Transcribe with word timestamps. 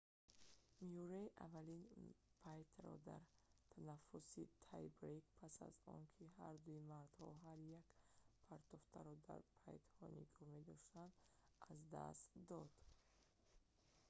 мюррей 0.91 1.27
аввалин 1.45 1.83
пайтро 2.43 2.93
дар 3.09 3.23
танафусси 3.71 4.43
тай-брейк 4.65 5.25
пас 5.39 5.55
аз 5.67 5.75
он 5.93 6.01
ки 6.15 6.23
ҳардуи 6.39 6.85
мардҳо 6.93 7.27
ҳар 7.43 7.59
як 7.81 7.87
партофтро 8.49 9.13
дар 9.29 9.41
пайтҳо 9.63 10.03
нигоҳ 10.17 10.47
медоштанд 10.55 11.11
аз 11.71 11.79
даст 11.95 12.23
дод 12.49 12.71